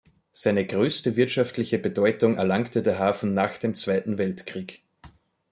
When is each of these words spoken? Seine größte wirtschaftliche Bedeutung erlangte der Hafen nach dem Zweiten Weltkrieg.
Seine 0.31 0.65
größte 0.65 1.15
wirtschaftliche 1.15 1.77
Bedeutung 1.77 2.35
erlangte 2.37 2.81
der 2.81 2.97
Hafen 2.97 3.35
nach 3.35 3.59
dem 3.59 3.75
Zweiten 3.75 4.17
Weltkrieg. 4.17 4.81